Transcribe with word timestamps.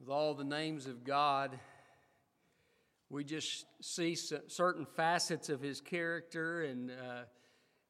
with 0.00 0.08
all 0.08 0.32
the 0.32 0.44
names 0.44 0.86
of 0.86 1.04
God, 1.04 1.58
we 3.10 3.22
just 3.22 3.66
see 3.82 4.14
certain 4.14 4.86
facets 4.96 5.50
of 5.50 5.60
his 5.60 5.80
character 5.80 6.62
and 6.62 6.90
uh, 6.90 7.22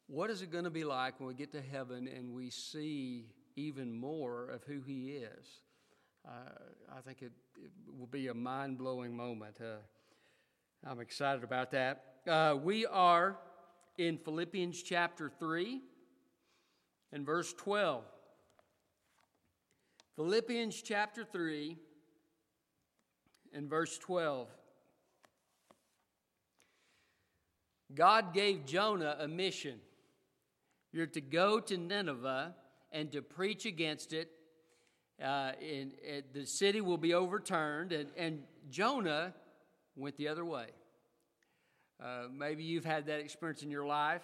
what 0.09 0.29
is 0.29 0.43
it 0.43 0.50
going 0.50 0.64
to 0.64 0.70
be 0.70 0.82
like 0.82 1.20
when 1.20 1.29
we 1.29 1.34
get 1.34 1.52
to 1.52 1.62
heaven 1.62 2.09
and 2.09 2.34
we 2.34 2.50
see 2.50 3.27
even 3.54 3.93
more 3.93 4.48
of 4.48 4.64
who 4.64 4.80
he 4.80 5.11
is. 5.11 5.61
Uh, 6.27 6.30
I 6.96 7.00
think 7.00 7.23
it, 7.23 7.32
it, 7.57 7.70
will 7.96 8.07
be 8.07 8.27
a 8.27 8.34
mind 8.34 8.79
blowing 8.79 9.16
moment. 9.16 9.58
Uh, 9.61 9.77
I'm 10.84 11.00
excited 11.00 11.45
about 11.45 11.70
that. 11.70 12.04
Uh, 12.29 12.56
we 12.61 12.86
are 12.86 13.38
in 13.98 14.18
Philippians 14.18 14.82
chapter 14.82 15.30
3 15.38 15.80
and 17.12 17.24
verse 17.24 17.52
12. 17.52 18.02
Philippians 20.16 20.82
chapter 20.82 21.24
3 21.24 21.79
and 23.54 23.68
verse 23.68 23.99
12. 23.99 24.49
God 27.95 28.32
gave 28.32 28.67
Jonah 28.67 29.17
a 29.18 29.27
mission. 29.27 29.81
You're 30.93 31.07
to 31.08 31.21
go 31.21 31.61
to 31.61 31.77
Nineveh 31.77 32.55
and 32.92 33.12
to 33.12 33.22
preach 33.22 33.67
against 33.67 34.12
it. 34.12 34.31
Uh, 35.20 35.53
and, 35.61 35.92
and, 36.08 36.22
the 36.33 36.47
city 36.47 36.81
will 36.81 36.98
be 36.98 37.14
overturned. 37.14 37.92
And, 37.92 38.11
and 38.17 38.42
Jonah 38.70 39.34
went 39.97 40.17
the 40.17 40.28
other 40.28 40.44
way. 40.44 40.67
Uh, 42.03 42.28
maybe 42.33 42.64
you've 42.64 42.84
had 42.84 43.06
that 43.06 43.20
experience 43.20 43.62
in 43.62 43.70
your 43.70 43.84
life. 43.84 44.22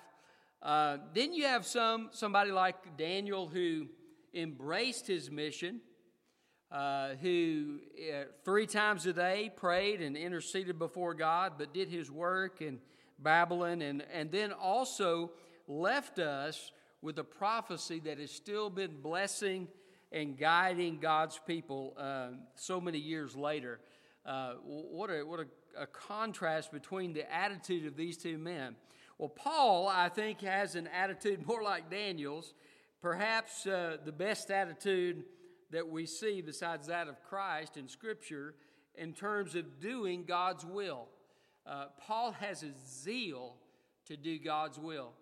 Uh, 0.62 0.96
then 1.12 1.34
you 1.34 1.44
have 1.44 1.66
some 1.66 2.08
somebody 2.12 2.50
like 2.50 2.96
Daniel 2.96 3.46
who 3.46 3.86
embraced 4.32 5.06
his 5.06 5.30
mission, 5.30 5.80
uh, 6.70 7.14
who 7.22 7.78
uh, 8.12 8.24
three 8.44 8.66
times 8.66 9.06
a 9.06 9.12
day 9.12 9.50
prayed 9.54 10.00
and 10.00 10.16
interceded 10.16 10.78
before 10.78 11.14
God, 11.14 11.52
but 11.58 11.72
did 11.72 11.88
his 11.88 12.10
work 12.10 12.60
in 12.60 12.78
Babylon, 13.18 13.82
and, 13.82 14.02
and 14.12 14.30
then 14.30 14.52
also 14.52 15.30
left 15.68 16.18
us 16.18 16.72
with 17.02 17.18
a 17.18 17.24
prophecy 17.24 18.00
that 18.00 18.18
has 18.18 18.30
still 18.30 18.68
been 18.68 19.00
blessing 19.00 19.68
and 20.12 20.38
guiding 20.38 20.98
God's 20.98 21.38
people 21.46 21.94
uh, 21.98 22.28
so 22.54 22.80
many 22.80 22.98
years 22.98 23.36
later. 23.36 23.80
Uh, 24.24 24.54
what 24.64 25.10
a, 25.10 25.22
what 25.24 25.40
a, 25.40 25.82
a, 25.82 25.86
contrast 25.86 26.72
between 26.72 27.12
the 27.12 27.32
attitude 27.32 27.86
of 27.86 27.96
these 27.96 28.16
two 28.16 28.38
men. 28.38 28.74
Well, 29.18 29.28
Paul, 29.28 29.88
I 29.88 30.08
think, 30.08 30.40
has 30.40 30.74
an 30.74 30.88
attitude 30.88 31.46
more 31.46 31.62
like 31.62 31.90
Daniel's, 31.90 32.54
perhaps 33.00 33.66
uh, 33.66 33.98
the 34.04 34.12
best 34.12 34.50
attitude 34.50 35.24
that 35.70 35.88
we 35.88 36.06
see 36.06 36.40
besides 36.40 36.86
that 36.86 37.08
of 37.08 37.22
Christ 37.22 37.76
in 37.76 37.88
Scripture 37.88 38.54
in 38.94 39.12
terms 39.12 39.54
of 39.54 39.80
doing 39.80 40.24
God's 40.24 40.64
will. 40.64 41.08
Uh, 41.66 41.86
Paul 42.00 42.32
has 42.32 42.62
a 42.62 42.70
zeal 42.88 43.56
to 44.06 44.16
do 44.16 44.38
God's 44.38 44.78
will. 44.78 45.12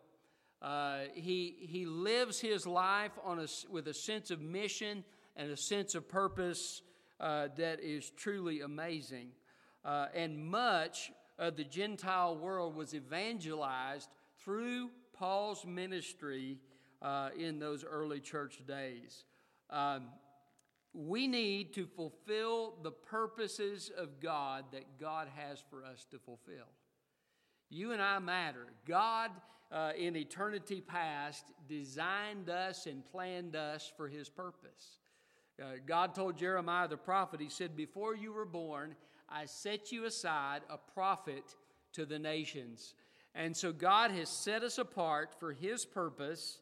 Uh, 0.61 1.05
he, 1.15 1.56
he 1.61 1.87
lives 1.87 2.41
his 2.41 2.67
life 2.67 3.12
on 3.22 3.39
a, 3.39 3.47
with 3.70 3.89
a 3.89 3.95
sense 3.95 4.31
of 4.31 4.41
mission 4.41 5.05
and 5.37 5.50
a 5.50 5.56
sense 5.56 5.95
of 5.95 6.09
purpose 6.09 6.83
uh, 7.20 7.48
that 7.56 7.81
is 7.81 8.11
truly 8.17 8.61
amazing. 8.61 9.28
Uh, 9.84 10.06
and 10.15 10.39
much 10.39 11.12
of 11.39 11.56
the 11.56 11.65
Gentile 11.65 12.37
world 12.37 12.75
was 12.75 12.95
evangelized 12.95 14.09
through 14.42 14.91
Paul's 15.12 15.65
ministry 15.67 16.59
uh, 17.03 17.31
in 17.39 17.59
those 17.59 17.84
early 17.84 18.20
church 18.20 18.62
days. 18.67 19.25
Um, 19.70 20.09
we 20.95 21.27
need 21.27 21.75
to 21.75 21.87
fulfill 21.87 22.75
the 22.83 22.92
purposes 22.92 23.91
of 23.98 24.20
God 24.20 24.64
that 24.73 25.00
God 25.00 25.28
has 25.34 25.62
for 25.69 25.84
us 25.84 26.06
to 26.12 26.19
fulfill. 26.20 26.69
You 27.69 27.91
and 27.92 28.00
I 28.00 28.20
matter. 28.20 28.66
God, 28.87 29.32
uh, 29.72 29.91
in 29.99 30.15
eternity 30.16 30.81
past, 30.81 31.47
designed 31.69 32.49
us 32.49 32.87
and 32.87 33.05
planned 33.05 33.56
us 33.56 33.93
for 33.97 34.09
His 34.09 34.28
purpose. 34.28 35.00
Uh, 35.60 35.72
God 35.84 36.15
told 36.15 36.37
Jeremiah 36.38 36.87
the 36.87 36.97
prophet, 36.97 37.41
He 37.41 37.49
said, 37.49 37.76
Before 37.76 38.15
you 38.15 38.32
were 38.32 38.44
born, 38.44 38.94
I 39.28 39.47
set 39.47 39.91
you 39.91 40.05
aside 40.05 40.62
a 40.71 40.78
prophet 40.78 41.56
to 41.94 42.06
the 42.06 42.19
nations. 42.19 42.94
And 43.34 43.56
so 43.56 43.72
God 43.72 44.12
has 44.12 44.28
set 44.28 44.62
us 44.62 44.78
apart 44.78 45.34
for 45.41 45.53
His 45.53 45.84
purpose, 45.84 46.59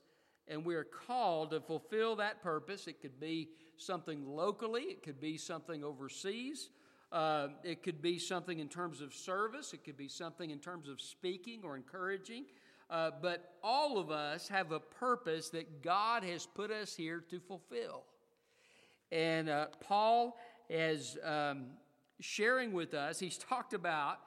and 0.49 0.65
we 0.65 0.75
are 0.75 0.85
called 0.85 1.51
to 1.51 1.61
fulfill 1.61 2.17
that 2.17 2.43
purpose. 2.43 2.87
It 2.87 3.03
could 3.03 3.21
be 3.21 3.51
something 3.83 4.27
locally, 4.27 4.83
it 4.83 5.03
could 5.03 5.21
be 5.21 5.37
something 5.37 5.85
overseas. 5.85 6.71
Uh, 7.11 7.49
it 7.63 7.83
could 7.83 8.01
be 8.01 8.19
something 8.19 8.59
in 8.59 8.69
terms 8.69 9.03
of 9.03 9.13
service, 9.13 9.75
it 9.75 9.85
could 9.85 9.99
be 9.99 10.09
something 10.09 10.51
in 10.51 10.59
terms 10.59 10.89
of 10.89 11.01
speaking 11.01 11.61
or 11.63 11.77
encouraging. 11.77 12.47
Uh, 12.89 13.11
but 13.21 13.55
all 13.63 13.99
of 13.99 14.11
us 14.11 14.49
have 14.49 14.73
a 14.73 14.81
purpose 14.81 15.51
that 15.51 15.83
God 15.83 16.25
has 16.25 16.47
put 16.47 16.71
us 16.71 16.95
here 16.95 17.23
to 17.31 17.41
fulfill. 17.41 18.05
And 19.11 19.49
uh, 19.49 19.67
Paul 19.81 20.39
is 20.71 21.19
um, 21.23 21.67
sharing 22.21 22.73
with 22.73 22.95
us, 22.95 23.19
he's 23.19 23.37
talked 23.37 23.75
about 23.75 24.19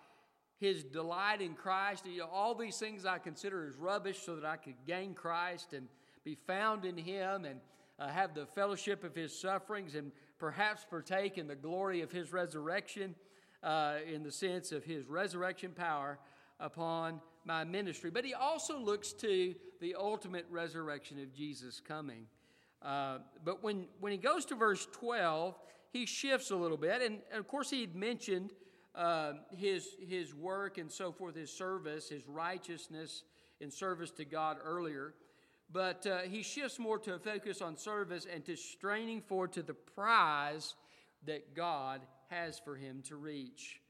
his 0.60 0.84
delight 0.84 1.42
in 1.42 1.54
Christ. 1.54 2.06
You 2.06 2.20
know, 2.20 2.30
all 2.32 2.56
these 2.56 2.78
things 2.78 3.06
I 3.06 3.18
consider 3.18 3.68
as 3.68 3.76
rubbish 3.76 4.20
so 4.24 4.36
that 4.36 4.46
I 4.46 4.58
could 4.58 4.76
gain 4.88 5.14
Christ 5.14 5.74
and 5.74 5.88
be 6.24 6.36
found 6.36 6.86
in 6.86 6.98
him 6.98 7.46
and 7.46 7.60
uh, 8.00 8.08
have 8.08 8.34
the 8.34 8.46
fellowship 8.46 9.04
of 9.04 9.16
his 9.16 9.38
sufferings 9.38 9.96
and 9.96 10.12
perhaps 10.38 10.86
partake 10.90 11.38
in 11.38 11.48
the 11.48 11.56
glory 11.56 12.02
of 12.02 12.12
his 12.12 12.34
resurrection 12.34 13.16
uh, 13.64 13.96
in 14.12 14.24
the 14.24 14.32
sense 14.32 14.72
of 14.72 14.84
his 14.84 15.06
resurrection 15.08 15.72
power 15.72 16.20
upon 16.60 17.22
my 17.46 17.64
ministry. 17.64 18.10
But 18.10 18.26
he 18.26 18.34
also 18.34 18.80
looks 18.80 19.14
to 19.14 19.56
the 19.82 19.96
ultimate 19.96 20.46
resurrection 20.50 21.20
of 21.20 21.34
Jesus 21.34 21.82
coming. 21.86 22.28
Uh, 22.82 23.20
but 23.44 23.64
when, 23.64 23.86
when 24.00 24.12
he 24.12 24.18
goes 24.18 24.46
to 24.46 24.56
verse 24.56 24.88
12, 24.92 25.58
he 25.92 26.06
shifts 26.06 26.52
a 26.52 26.56
little 26.56 26.78
bit. 26.78 27.02
And, 27.02 27.20
and 27.32 27.40
of 27.40 27.48
course, 27.48 27.70
he 27.70 27.82
had 27.82 27.96
mentioned 27.96 28.52
uh, 28.94 29.34
his, 29.52 29.88
his 30.08 30.34
work 30.34 30.78
and 30.78 30.92
so 30.92 31.12
forth, 31.12 31.36
his 31.36 31.52
service, 31.52 32.10
his 32.10 32.28
righteousness 32.28 33.24
in 33.60 33.72
service 33.72 34.12
to 34.12 34.26
God 34.26 34.58
earlier. 34.64 35.14
But 35.72 36.06
uh, 36.06 36.20
he 36.20 36.44
shifts 36.44 36.80
more 36.80 37.00
to 37.00 37.16
a 37.16 37.20
focus 37.20 37.62
on 37.62 37.78
service 37.78 38.28
and 38.32 38.46
to 38.46 38.56
straining 38.56 39.22
forward 39.22 39.54
to 39.54 39.64
the 39.64 39.74
prize 39.74 40.76
that 41.26 41.56
God 41.56 42.02
has 42.30 42.60
for 42.60 42.76
him 42.76 43.02
to 43.08 43.16
reach. 43.16 43.82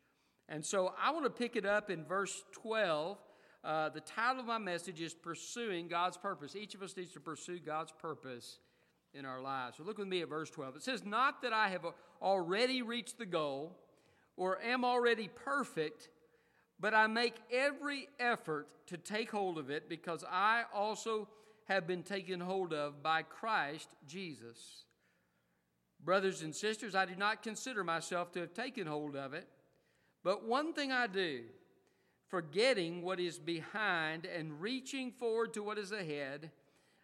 And 0.47 0.63
so 0.63 0.93
I 1.01 1.11
want 1.11 1.25
to 1.25 1.29
pick 1.29 1.55
it 1.55 1.65
up 1.65 1.89
in 1.89 2.05
verse 2.05 2.43
12. 2.53 3.17
Uh, 3.63 3.89
the 3.89 4.01
title 4.01 4.41
of 4.41 4.45
my 4.45 4.59
message 4.59 5.01
is 5.01 5.13
Pursuing 5.13 5.87
God's 5.87 6.17
Purpose. 6.17 6.55
Each 6.55 6.75
of 6.75 6.83
us 6.83 6.95
needs 6.95 7.13
to 7.13 7.19
pursue 7.19 7.59
God's 7.59 7.91
purpose 7.91 8.59
in 9.13 9.25
our 9.25 9.41
lives. 9.41 9.77
So 9.77 9.83
look 9.83 9.97
with 9.97 10.07
me 10.07 10.21
at 10.21 10.29
verse 10.29 10.51
12. 10.51 10.77
It 10.77 10.83
says, 10.83 11.03
Not 11.03 11.41
that 11.41 11.53
I 11.53 11.69
have 11.69 11.85
already 12.21 12.81
reached 12.81 13.17
the 13.17 13.25
goal 13.25 13.75
or 14.37 14.61
am 14.61 14.85
already 14.85 15.29
perfect, 15.29 16.09
but 16.79 16.93
I 16.93 17.07
make 17.07 17.35
every 17.51 18.07
effort 18.19 18.67
to 18.87 18.97
take 18.97 19.31
hold 19.31 19.57
of 19.57 19.69
it 19.69 19.89
because 19.89 20.23
I 20.29 20.63
also 20.73 21.27
have 21.65 21.87
been 21.87 22.03
taken 22.03 22.39
hold 22.39 22.73
of 22.73 23.01
by 23.03 23.21
Christ 23.21 23.89
Jesus. 24.07 24.85
Brothers 26.03 26.41
and 26.41 26.55
sisters, 26.55 26.95
I 26.95 27.05
do 27.05 27.15
not 27.15 27.43
consider 27.43 27.83
myself 27.83 28.31
to 28.33 28.39
have 28.41 28.53
taken 28.53 28.85
hold 28.87 29.15
of 29.15 29.33
it, 29.33 29.47
but 30.23 30.47
one 30.47 30.73
thing 30.73 30.91
I 30.91 31.07
do, 31.07 31.41
forgetting 32.27 33.01
what 33.01 33.19
is 33.19 33.39
behind 33.39 34.25
and 34.25 34.61
reaching 34.61 35.11
forward 35.11 35.53
to 35.53 35.63
what 35.63 35.77
is 35.77 35.91
ahead, 35.91 36.51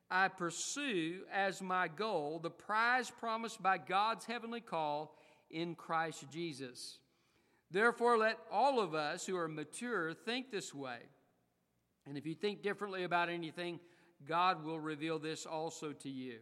I 0.10 0.28
pursue 0.28 1.22
as 1.32 1.62
my 1.62 1.88
goal 1.88 2.40
the 2.40 2.50
prize 2.50 3.10
promised 3.10 3.64
by 3.64 3.78
God's 3.78 4.26
heavenly 4.26 4.62
call 4.62 5.16
in 5.50 5.74
Christ 5.74 6.26
Jesus. 6.32 7.00
Therefore, 7.72 8.18
let 8.18 8.38
all 8.52 8.80
of 8.80 8.94
us 8.94 9.26
who 9.26 9.38
are 9.38 9.48
mature 9.48 10.14
think 10.14 10.52
this 10.52 10.74
way. 10.74 11.00
And 12.06 12.18
if 12.18 12.26
you 12.26 12.36
think 12.36 12.62
differently 12.62 13.04
about 13.04 13.30
anything, 13.30 13.80
God 14.28 14.64
will 14.64 14.80
reveal 14.80 15.20
this 15.20 15.46
also 15.46 15.94
to 15.94 16.10
you. 16.10 16.38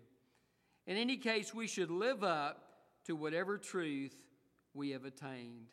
In 0.88 0.98
any 0.98 1.18
case, 1.18 1.54
we 1.54 1.68
should 1.68 1.92
live 1.92 2.24
up 2.24 2.64
to 3.06 3.16
whatever 3.16 3.58
truth 3.58 4.16
we 4.74 4.92
have 4.92 5.06
attained. 5.06 5.68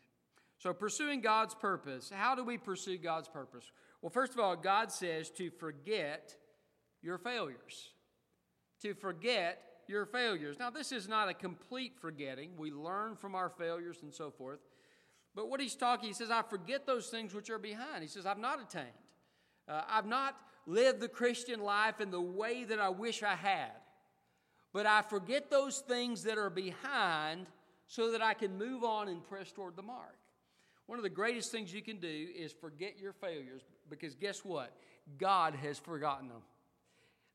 So, 0.58 0.72
pursuing 0.72 1.20
God's 1.20 1.54
purpose, 1.54 2.10
how 2.14 2.34
do 2.34 2.44
we 2.44 2.58
pursue 2.58 2.98
God's 2.98 3.28
purpose? 3.28 3.70
Well, 4.00 4.10
first 4.10 4.32
of 4.32 4.40
all, 4.40 4.56
God 4.56 4.90
says 4.90 5.30
to 5.30 5.50
forget 5.50 6.34
your 7.02 7.18
failures. 7.18 7.90
To 8.82 8.94
forget 8.94 9.62
your 9.88 10.06
failures. 10.06 10.56
Now, 10.58 10.70
this 10.70 10.92
is 10.92 11.08
not 11.08 11.28
a 11.28 11.34
complete 11.34 11.94
forgetting. 12.00 12.50
We 12.56 12.70
learn 12.70 13.16
from 13.16 13.34
our 13.34 13.50
failures 13.50 13.98
and 14.02 14.12
so 14.12 14.30
forth. 14.30 14.60
But 15.34 15.50
what 15.50 15.60
he's 15.60 15.74
talking, 15.74 16.08
he 16.08 16.14
says, 16.14 16.30
I 16.30 16.42
forget 16.42 16.86
those 16.86 17.08
things 17.08 17.34
which 17.34 17.50
are 17.50 17.58
behind. 17.58 18.02
He 18.02 18.08
says, 18.08 18.26
I've 18.26 18.38
not 18.38 18.60
attained. 18.60 18.86
Uh, 19.68 19.82
I've 19.88 20.06
not 20.06 20.36
lived 20.66 21.00
the 21.00 21.08
Christian 21.08 21.60
life 21.60 22.00
in 22.00 22.10
the 22.10 22.20
way 22.20 22.64
that 22.64 22.78
I 22.78 22.88
wish 22.88 23.22
I 23.22 23.34
had. 23.34 23.72
But 24.72 24.86
I 24.86 25.02
forget 25.02 25.50
those 25.50 25.78
things 25.78 26.24
that 26.24 26.36
are 26.36 26.50
behind 26.50 27.46
so 27.86 28.12
that 28.12 28.20
I 28.20 28.34
can 28.34 28.58
move 28.58 28.84
on 28.84 29.08
and 29.08 29.24
press 29.24 29.52
toward 29.52 29.76
the 29.76 29.82
mark. 29.82 30.16
One 30.86 30.98
of 30.98 31.02
the 31.02 31.10
greatest 31.10 31.50
things 31.50 31.72
you 31.72 31.82
can 31.82 31.98
do 31.98 32.28
is 32.36 32.52
forget 32.52 32.98
your 32.98 33.12
failures 33.12 33.62
because 33.88 34.14
guess 34.14 34.44
what? 34.44 34.72
God 35.18 35.54
has 35.54 35.78
forgotten 35.78 36.28
them. 36.28 36.42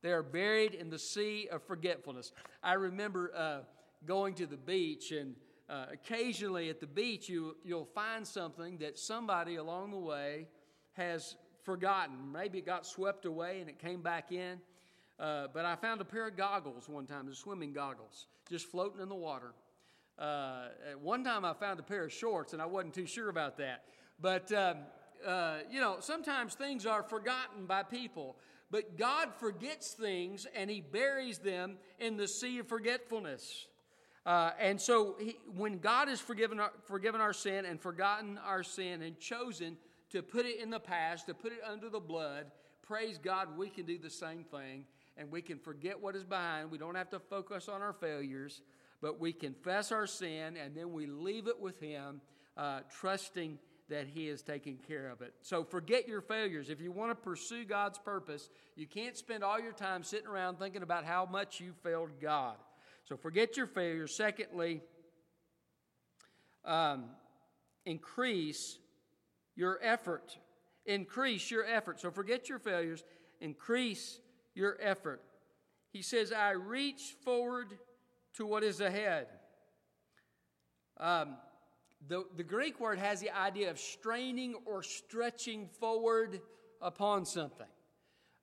They 0.01 0.11
are 0.11 0.23
buried 0.23 0.73
in 0.73 0.89
the 0.89 0.99
sea 0.99 1.47
of 1.51 1.63
forgetfulness. 1.63 2.31
I 2.63 2.73
remember 2.73 3.31
uh, 3.35 3.59
going 4.05 4.33
to 4.35 4.47
the 4.47 4.57
beach, 4.57 5.11
and 5.11 5.35
uh, 5.69 5.85
occasionally 5.91 6.69
at 6.69 6.79
the 6.79 6.87
beach, 6.87 7.29
you, 7.29 7.55
you'll 7.63 7.85
find 7.85 8.25
something 8.25 8.77
that 8.79 8.97
somebody 8.97 9.55
along 9.55 9.91
the 9.91 9.97
way 9.97 10.47
has 10.93 11.35
forgotten. 11.63 12.31
Maybe 12.31 12.59
it 12.59 12.65
got 12.65 12.85
swept 12.85 13.25
away 13.25 13.59
and 13.59 13.69
it 13.69 13.79
came 13.79 14.01
back 14.01 14.31
in. 14.31 14.59
Uh, 15.19 15.47
but 15.53 15.65
I 15.65 15.75
found 15.75 16.01
a 16.01 16.05
pair 16.05 16.27
of 16.27 16.35
goggles 16.35 16.89
one 16.89 17.05
time, 17.05 17.27
the 17.27 17.35
swimming 17.35 17.73
goggles, 17.73 18.25
just 18.49 18.65
floating 18.71 19.01
in 19.01 19.09
the 19.09 19.15
water. 19.15 19.53
Uh, 20.17 20.69
at 20.91 20.99
one 20.99 21.23
time, 21.23 21.45
I 21.45 21.53
found 21.53 21.79
a 21.79 21.83
pair 21.83 22.05
of 22.05 22.11
shorts, 22.11 22.53
and 22.53 22.61
I 22.61 22.65
wasn't 22.65 22.93
too 22.93 23.05
sure 23.05 23.29
about 23.29 23.57
that. 23.57 23.83
But, 24.19 24.51
um, 24.51 24.77
uh, 25.25 25.59
you 25.69 25.79
know, 25.79 25.97
sometimes 25.99 26.55
things 26.55 26.85
are 26.85 27.03
forgotten 27.03 27.65
by 27.65 27.83
people. 27.83 28.35
But 28.71 28.97
God 28.97 29.29
forgets 29.37 29.91
things 29.93 30.47
and 30.55 30.69
He 30.69 30.79
buries 30.79 31.39
them 31.39 31.77
in 31.99 32.17
the 32.17 32.27
sea 32.27 32.59
of 32.59 32.67
forgetfulness. 32.67 33.67
Uh, 34.25 34.51
and 34.59 34.79
so, 34.79 35.15
he, 35.19 35.37
when 35.55 35.79
God 35.79 36.07
has 36.07 36.21
forgiven 36.21 36.59
our, 36.59 36.71
forgiven 36.85 37.19
our 37.19 37.33
sin 37.33 37.65
and 37.65 37.81
forgotten 37.81 38.37
our 38.37 38.63
sin 38.63 39.01
and 39.01 39.19
chosen 39.19 39.77
to 40.11 40.21
put 40.21 40.45
it 40.45 40.59
in 40.59 40.69
the 40.69 40.79
past, 40.79 41.27
to 41.27 41.33
put 41.33 41.51
it 41.51 41.59
under 41.69 41.89
the 41.89 41.99
blood, 41.99 42.51
praise 42.81 43.17
God, 43.17 43.57
we 43.57 43.69
can 43.69 43.85
do 43.85 43.97
the 43.97 44.09
same 44.09 44.43
thing 44.43 44.85
and 45.17 45.31
we 45.31 45.41
can 45.41 45.59
forget 45.59 46.01
what 46.01 46.15
is 46.15 46.23
behind. 46.23 46.71
We 46.71 46.77
don't 46.77 46.95
have 46.95 47.09
to 47.11 47.19
focus 47.19 47.67
on 47.67 47.81
our 47.81 47.93
failures 47.93 48.61
but 49.01 49.19
we 49.19 49.33
confess 49.33 49.91
our 49.91 50.05
sin 50.05 50.55
and 50.55 50.75
then 50.75 50.93
we 50.93 51.07
leave 51.07 51.47
it 51.47 51.59
with 51.59 51.79
Him, 51.79 52.21
uh, 52.55 52.81
trusting 52.99 53.57
that 53.89 54.07
He 54.07 54.29
is 54.29 54.41
taking 54.41 54.77
care 54.77 55.09
of 55.09 55.21
it. 55.21 55.33
So 55.41 55.63
forget 55.63 56.07
your 56.07 56.21
failures. 56.21 56.69
If 56.69 56.79
you 56.79 56.91
want 56.91 57.11
to 57.11 57.15
pursue 57.15 57.65
God's 57.65 57.97
purpose, 57.97 58.49
you 58.75 58.87
can't 58.87 59.17
spend 59.17 59.43
all 59.43 59.59
your 59.59 59.73
time 59.73 60.03
sitting 60.03 60.27
around 60.27 60.59
thinking 60.59 60.83
about 60.83 61.03
how 61.03 61.25
much 61.25 61.59
you 61.59 61.73
failed 61.83 62.11
God. 62.21 62.55
So 63.05 63.17
forget 63.17 63.57
your 63.57 63.67
failures. 63.67 64.15
Secondly, 64.15 64.81
um, 66.63 67.05
increase 67.85 68.77
your 69.55 69.79
effort. 69.81 70.37
Increase 70.85 71.51
your 71.51 71.65
effort. 71.65 71.99
So 71.99 72.11
forget 72.11 72.49
your 72.49 72.59
failures, 72.59 73.03
increase 73.39 74.19
your 74.55 74.77
effort. 74.81 75.21
He 75.91 76.01
says, 76.01 76.31
I 76.31 76.51
reach 76.51 77.15
forward 77.23 77.77
to 78.35 78.45
what 78.45 78.63
is 78.63 78.79
ahead. 78.79 79.27
Um, 80.97 81.35
the, 82.07 82.25
the 82.35 82.43
Greek 82.43 82.79
word 82.79 82.97
has 82.97 83.19
the 83.19 83.35
idea 83.35 83.69
of 83.69 83.79
straining 83.79 84.55
or 84.65 84.81
stretching 84.81 85.67
forward 85.79 86.41
upon 86.81 87.25
something. 87.25 87.67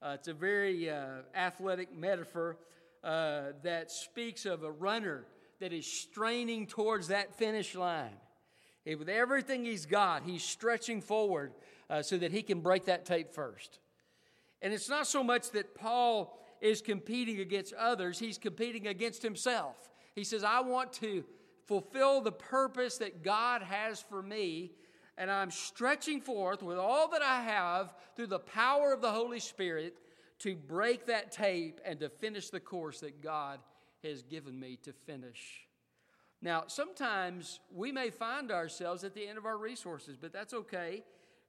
Uh, 0.01 0.13
it's 0.15 0.29
a 0.29 0.35
very 0.35 0.89
uh, 0.89 1.23
athletic 1.35 1.97
metaphor 1.97 2.59
uh, 3.03 3.53
that 3.63 3.91
speaks 3.91 4.47
of 4.47 4.63
a 4.63 4.71
runner 4.71 5.25
that 5.61 5.73
is 5.73 5.87
straining 5.87 6.67
towards 6.67 7.09
that 7.09 7.37
finish 7.37 7.75
line. 7.75 8.17
With 8.97 9.09
everything 9.09 9.65
he's 9.65 9.87
got, 9.87 10.23
he's 10.23 10.43
stretching 10.43 11.01
forward 11.01 11.53
uh, 11.91 12.03
so 12.03 12.17
that 12.19 12.33
he 12.33 12.43
can 12.43 12.61
break 12.61 12.87
that 12.87 13.05
tape 13.05 13.33
first. 13.33 13.81
And 14.63 14.73
it's 14.73 14.89
not 14.89 15.07
so 15.07 15.23
much 15.23 15.51
that 15.51 15.75
Paul 15.75 16.39
is 16.61 16.81
competing 16.81 17.41
against 17.41 17.73
others, 17.75 18.19
he's 18.19 18.39
competing 18.39 18.87
against 18.87 19.23
himself. 19.23 19.77
He 20.15 20.25
says, 20.25 20.43
I 20.43 20.61
want 20.61 20.93
to 20.95 21.25
fulfill 21.67 22.21
the 22.21 22.33
purpose 22.33 22.99
that 22.99 23.23
God 23.23 23.63
has 23.63 24.01
for 24.01 24.23
me, 24.23 24.73
and 25.17 25.31
I'm 25.31 25.51
stretching 25.51 26.21
forth 26.21 26.63
with 26.63 26.79
all 26.79 27.09
that 27.11 27.23
I 27.23 27.43
have 27.43 27.95
through 28.17 28.29
the 28.29 28.39
power 28.39 28.93
of 28.93 29.01
the 29.01 29.13
Holy 29.13 29.39
Spirit 29.39 29.97
to 30.41 30.57
break 30.57 31.07
that 31.07 31.31
tape 31.31 31.81
and 31.85 32.01
to 32.01 32.09
finish 32.09 32.51
the 32.51 32.61
course 32.61 33.01
that 33.01 33.23
God 33.23 33.61
has 34.03 34.23
given 34.23 34.59
me 34.59 34.79
to 34.83 34.93
finish. 34.93 35.68
Now, 36.41 36.65
sometimes 36.69 37.61
we 37.75 37.91
may 37.91 38.11
find 38.11 38.53
ourselves 38.53 39.03
at 39.03 39.15
the 39.15 39.27
end 39.27 39.39
of 39.39 39.47
our 39.47 39.59
resources, 39.59 40.17
but 40.17 40.33
that's 40.33 40.55
okay 40.55 41.03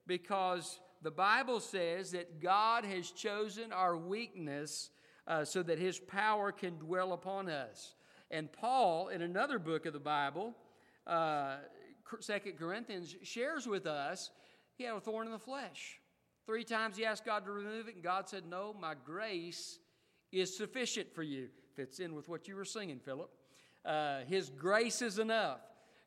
because 0.06 0.80
the 1.02 1.10
Bible 1.10 1.60
says 1.60 2.10
that 2.10 2.40
God 2.40 2.84
has 2.84 3.10
chosen 3.10 3.72
our 3.72 3.96
weakness 3.96 4.90
uh, 5.26 5.44
so 5.44 5.62
that 5.62 5.78
his 5.78 5.98
power 5.98 6.50
can 6.50 6.76
dwell 6.78 7.12
upon 7.12 7.48
us. 7.48 7.94
And 8.30 8.52
Paul, 8.52 9.08
in 9.08 9.22
another 9.22 9.58
book 9.58 9.86
of 9.86 9.92
the 9.92 10.00
Bible, 10.00 10.54
uh, 11.06 11.56
Second 12.18 12.58
Corinthians, 12.58 13.14
shares 13.22 13.66
with 13.66 13.86
us 13.86 14.30
he 14.76 14.84
had 14.84 14.96
a 14.96 15.00
thorn 15.00 15.26
in 15.26 15.32
the 15.32 15.38
flesh. 15.38 16.00
Three 16.46 16.64
times 16.64 16.96
he 16.96 17.04
asked 17.04 17.24
God 17.24 17.44
to 17.44 17.52
remove 17.52 17.86
it, 17.86 17.94
and 17.94 18.02
God 18.02 18.28
said, 18.28 18.44
No, 18.48 18.74
my 18.78 18.94
grace 19.04 19.78
is 20.32 20.56
sufficient 20.56 21.14
for 21.14 21.22
you. 21.22 21.48
Fits 21.76 22.00
in 22.00 22.14
with 22.14 22.28
what 22.28 22.48
you 22.48 22.56
were 22.56 22.64
singing, 22.64 22.98
Philip. 22.98 23.30
Uh, 23.84 24.20
his 24.28 24.50
grace 24.50 25.02
is 25.02 25.18
enough. 25.18 25.60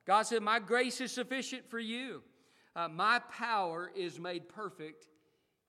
God 0.06 0.24
said, 0.24 0.42
My 0.42 0.60
grace 0.60 1.02
is 1.02 1.12
sufficient 1.12 1.70
for 1.70 1.80
you. 1.80 2.22
Uh, 2.75 2.88
my 2.88 3.20
power 3.31 3.92
is 3.96 4.20
made 4.20 4.50
perfect 4.50 5.08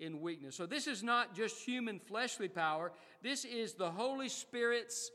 in 0.01 0.21
weakness. 0.21 0.57
So, 0.57 0.67
this 0.67 0.87
is 0.87 1.03
not 1.03 1.35
just 1.35 1.63
human 1.63 2.01
fleshly 2.01 2.49
power, 2.49 2.93
this 3.23 3.45
is 3.45 3.75
the 3.75 3.91
Holy 3.91 4.29
Spirit's 4.29 5.11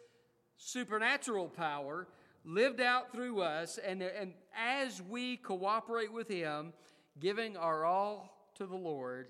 supernatural 0.57 1.47
power 1.47 2.07
lived 2.43 2.81
out 2.81 3.11
through 3.11 3.41
us. 3.41 3.77
And, 3.77 4.01
and 4.01 4.33
as 4.57 5.01
we 5.01 5.37
cooperate 5.37 6.11
with 6.11 6.27
Him, 6.27 6.73
giving 7.19 7.57
our 7.57 7.85
all 7.85 8.49
to 8.55 8.65
the 8.65 8.75
Lord, 8.75 9.27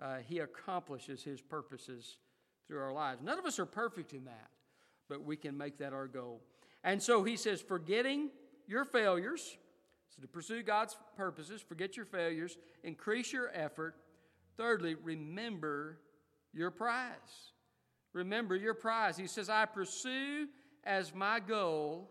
uh, 0.00 0.16
He 0.18 0.40
accomplishes 0.40 1.22
His 1.22 1.40
purposes 1.40 2.18
through 2.66 2.80
our 2.80 2.92
lives. 2.92 3.20
None 3.22 3.38
of 3.38 3.44
us 3.44 3.58
are 3.58 3.66
perfect 3.66 4.12
in 4.12 4.24
that, 4.24 4.50
but 5.08 5.24
we 5.24 5.36
can 5.36 5.56
make 5.56 5.78
that 5.78 5.92
our 5.92 6.06
goal. 6.06 6.42
And 6.84 7.02
so 7.02 7.22
He 7.22 7.36
says, 7.36 7.60
forgetting 7.60 8.30
your 8.66 8.84
failures, 8.84 9.56
so 10.08 10.22
to 10.22 10.28
pursue 10.28 10.62
God's 10.62 10.96
purposes, 11.16 11.60
forget 11.60 11.96
your 11.96 12.06
failures, 12.06 12.56
increase 12.82 13.32
your 13.32 13.50
effort. 13.54 13.96
Thirdly, 14.56 14.94
remember 14.94 15.98
your 16.52 16.70
prize. 16.70 17.52
Remember 18.12 18.54
your 18.54 18.74
prize. 18.74 19.16
He 19.16 19.26
says, 19.26 19.48
I 19.48 19.64
pursue 19.64 20.48
as 20.84 21.14
my 21.14 21.40
goal 21.40 22.10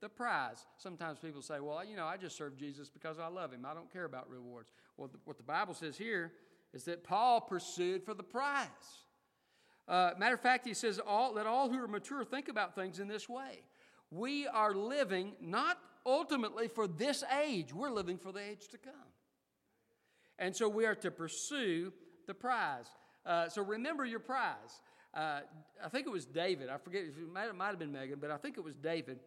the 0.00 0.08
prize. 0.08 0.66
Sometimes 0.76 1.18
people 1.18 1.42
say, 1.42 1.60
well, 1.60 1.84
you 1.84 1.96
know, 1.96 2.06
I 2.06 2.16
just 2.16 2.36
serve 2.36 2.56
Jesus 2.56 2.90
because 2.90 3.18
I 3.18 3.28
love 3.28 3.52
him. 3.52 3.64
I 3.64 3.74
don't 3.74 3.92
care 3.92 4.04
about 4.04 4.28
rewards. 4.28 4.70
Well, 4.96 5.10
what 5.24 5.36
the 5.36 5.42
Bible 5.42 5.74
says 5.74 5.96
here 5.96 6.32
is 6.74 6.84
that 6.84 7.04
Paul 7.04 7.40
pursued 7.40 8.04
for 8.04 8.12
the 8.12 8.22
prize. 8.22 8.66
Uh, 9.88 10.10
matter 10.18 10.34
of 10.34 10.40
fact, 10.40 10.66
he 10.66 10.74
says, 10.74 10.98
all, 10.98 11.34
let 11.34 11.46
all 11.46 11.70
who 11.70 11.82
are 11.82 11.88
mature 11.88 12.24
think 12.24 12.48
about 12.48 12.74
things 12.74 12.98
in 12.98 13.06
this 13.06 13.28
way. 13.28 13.62
We 14.16 14.46
are 14.46 14.74
living 14.74 15.32
not 15.40 15.78
ultimately 16.06 16.68
for 16.68 16.86
this 16.86 17.22
age, 17.44 17.74
we're 17.74 17.90
living 17.90 18.16
for 18.16 18.32
the 18.32 18.40
age 18.40 18.68
to 18.68 18.78
come. 18.78 18.94
And 20.38 20.56
so 20.56 20.68
we 20.68 20.86
are 20.86 20.94
to 20.96 21.10
pursue 21.10 21.92
the 22.26 22.34
prize. 22.34 22.86
Uh, 23.26 23.48
so 23.48 23.62
remember 23.62 24.04
your 24.04 24.20
prize. 24.20 24.80
Uh, 25.12 25.40
I 25.84 25.88
think 25.88 26.06
it 26.06 26.10
was 26.10 26.24
David. 26.24 26.68
I 26.68 26.78
forget. 26.78 27.02
It 27.02 27.32
might, 27.32 27.48
it 27.48 27.54
might 27.54 27.68
have 27.68 27.78
been 27.78 27.92
Megan, 27.92 28.18
but 28.20 28.30
I 28.30 28.36
think 28.36 28.56
it 28.56 28.64
was 28.64 28.74
David. 28.74 29.18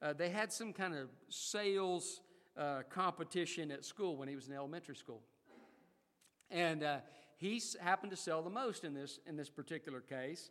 Uh, 0.00 0.12
they 0.12 0.30
had 0.30 0.52
some 0.52 0.72
kind 0.72 0.94
of 0.94 1.08
sales 1.28 2.20
uh, 2.56 2.82
competition 2.90 3.70
at 3.70 3.84
school 3.84 4.16
when 4.16 4.28
he 4.28 4.34
was 4.34 4.48
in 4.48 4.54
elementary 4.54 4.94
school, 4.94 5.22
and 6.50 6.82
uh, 6.82 6.98
he 7.36 7.60
happened 7.80 8.10
to 8.10 8.16
sell 8.16 8.42
the 8.42 8.50
most 8.50 8.84
in 8.84 8.94
this 8.94 9.20
in 9.26 9.36
this 9.36 9.48
particular 9.48 10.00
case, 10.00 10.50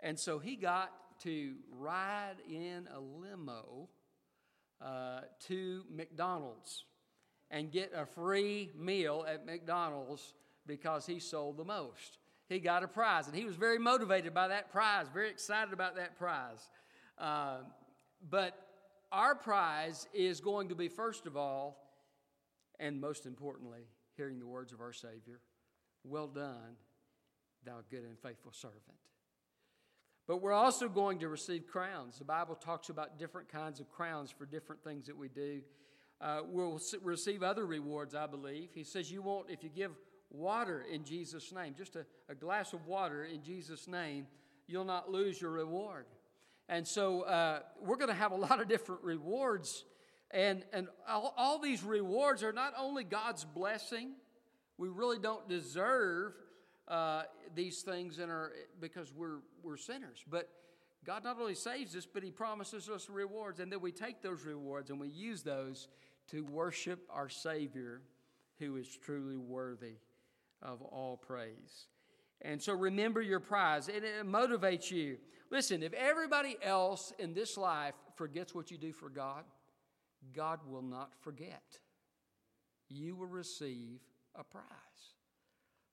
and 0.00 0.18
so 0.18 0.38
he 0.38 0.56
got 0.56 0.92
to 1.22 1.54
ride 1.78 2.36
in 2.48 2.88
a 2.94 3.00
limo 3.00 3.88
uh, 4.80 5.20
to 5.46 5.84
McDonald's 5.90 6.84
and 7.50 7.72
get 7.72 7.92
a 7.94 8.06
free 8.06 8.70
meal 8.76 9.24
at 9.28 9.46
McDonald's 9.46 10.34
because 10.66 11.06
he 11.06 11.18
sold 11.18 11.56
the 11.56 11.64
most. 11.64 12.18
He 12.48 12.60
got 12.60 12.82
a 12.82 12.88
prize, 12.88 13.26
and 13.26 13.36
he 13.36 13.44
was 13.44 13.56
very 13.56 13.78
motivated 13.78 14.32
by 14.32 14.48
that 14.48 14.70
prize, 14.70 15.06
very 15.12 15.28
excited 15.30 15.72
about 15.72 15.96
that 15.96 16.18
prize. 16.18 16.70
Uh, 17.18 17.58
but 18.30 18.54
our 19.12 19.34
prize 19.34 20.06
is 20.14 20.40
going 20.40 20.68
to 20.68 20.74
be, 20.74 20.88
first 20.88 21.26
of 21.26 21.36
all, 21.36 21.88
and 22.78 23.00
most 23.00 23.26
importantly, 23.26 23.80
hearing 24.16 24.38
the 24.38 24.46
words 24.46 24.72
of 24.72 24.80
our 24.80 24.92
Savior 24.92 25.40
Well 26.04 26.28
done, 26.28 26.76
thou 27.64 27.80
good 27.90 28.04
and 28.04 28.18
faithful 28.18 28.52
servant. 28.52 28.82
But 30.28 30.42
we're 30.42 30.52
also 30.52 30.88
going 30.90 31.18
to 31.20 31.28
receive 31.28 31.66
crowns. 31.66 32.18
The 32.18 32.24
Bible 32.24 32.54
talks 32.54 32.90
about 32.90 33.18
different 33.18 33.48
kinds 33.48 33.80
of 33.80 33.90
crowns 33.90 34.30
for 34.30 34.44
different 34.44 34.84
things 34.84 35.06
that 35.06 35.16
we 35.16 35.28
do. 35.28 35.62
Uh, 36.20 36.40
we'll 36.44 36.78
receive 37.02 37.42
other 37.42 37.64
rewards, 37.64 38.14
I 38.14 38.26
believe. 38.26 38.68
He 38.74 38.84
says, 38.84 39.10
You 39.10 39.22
won't, 39.22 39.48
if 39.48 39.64
you 39.64 39.70
give 39.70 39.92
water 40.30 40.84
in 40.92 41.02
Jesus' 41.02 41.50
name, 41.50 41.74
just 41.78 41.96
a, 41.96 42.04
a 42.28 42.34
glass 42.34 42.74
of 42.74 42.86
water 42.86 43.24
in 43.24 43.42
Jesus' 43.42 43.88
name, 43.88 44.26
you'll 44.66 44.84
not 44.84 45.10
lose 45.10 45.40
your 45.40 45.50
reward. 45.50 46.04
And 46.68 46.86
so 46.86 47.22
uh, 47.22 47.60
we're 47.80 47.96
going 47.96 48.10
to 48.10 48.14
have 48.14 48.32
a 48.32 48.36
lot 48.36 48.60
of 48.60 48.68
different 48.68 49.02
rewards 49.02 49.84
And, 50.30 50.64
and 50.74 50.88
all, 51.08 51.32
all 51.38 51.58
these 51.58 51.82
rewards 51.82 52.42
are 52.42 52.52
not 52.52 52.74
only 52.78 53.04
God's 53.04 53.44
blessing, 53.46 54.10
we 54.76 54.88
really 54.88 55.18
don't 55.18 55.48
deserve 55.48 56.34
uh, 56.88 57.22
these 57.54 57.82
things 57.82 58.18
in 58.18 58.30
our, 58.30 58.52
because 58.80 59.12
we're, 59.14 59.38
we're 59.62 59.76
sinners. 59.76 60.24
But 60.28 60.48
God 61.04 61.24
not 61.24 61.38
only 61.40 61.54
saves 61.54 61.94
us, 61.96 62.06
but 62.06 62.22
He 62.22 62.30
promises 62.30 62.88
us 62.88 63.08
rewards. 63.08 63.60
And 63.60 63.70
then 63.70 63.80
we 63.80 63.92
take 63.92 64.22
those 64.22 64.44
rewards 64.44 64.90
and 64.90 64.98
we 64.98 65.08
use 65.08 65.42
those 65.42 65.88
to 66.30 66.44
worship 66.44 67.00
our 67.10 67.28
Savior 67.28 68.02
who 68.58 68.76
is 68.76 68.88
truly 68.88 69.36
worthy 69.36 69.96
of 70.62 70.82
all 70.82 71.16
praise. 71.16 71.86
And 72.42 72.62
so 72.62 72.72
remember 72.72 73.20
your 73.20 73.40
prize, 73.40 73.88
and 73.88 74.04
it 74.04 74.24
motivates 74.24 74.90
you. 74.90 75.18
Listen, 75.50 75.82
if 75.82 75.92
everybody 75.92 76.56
else 76.62 77.12
in 77.18 77.34
this 77.34 77.56
life 77.56 77.94
forgets 78.16 78.54
what 78.54 78.70
you 78.70 78.78
do 78.78 78.92
for 78.92 79.08
God, 79.08 79.44
God 80.34 80.60
will 80.68 80.82
not 80.82 81.12
forget. 81.20 81.78
You 82.88 83.16
will 83.16 83.26
receive 83.26 84.00
a 84.34 84.44
prize. 84.44 84.64